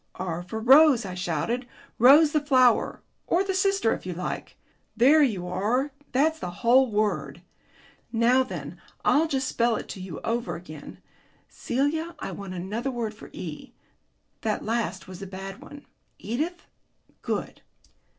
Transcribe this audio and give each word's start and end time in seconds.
"R 0.15 0.41
for 0.41 0.59
Rose," 0.59 1.05
I 1.05 1.13
shouted. 1.13 1.67
"Rose 1.99 2.31
the 2.31 2.39
flower 2.43 3.03
or 3.27 3.43
the 3.43 3.53
sister 3.53 3.93
if 3.93 4.03
you 4.03 4.13
like. 4.13 4.57
There 4.97 5.21
you 5.21 5.47
are, 5.47 5.91
that's 6.11 6.39
the 6.39 6.49
whole 6.49 6.89
word. 6.89 7.43
Now 8.11 8.41
then, 8.41 8.81
I'll 9.05 9.27
just 9.27 9.47
spell 9.47 9.75
it 9.75 9.87
to 9.89 10.01
you 10.01 10.19
over 10.21 10.55
again.... 10.55 10.97
Celia, 11.49 12.15
I 12.17 12.31
want 12.31 12.55
another 12.55 12.89
word 12.89 13.13
for 13.13 13.29
E. 13.31 13.73
That 14.41 14.65
last 14.65 15.07
was 15.07 15.21
a 15.21 15.27
bad 15.27 15.61
one." 15.61 15.85
"Edith?" 16.17 16.65
"Good." 17.21 17.61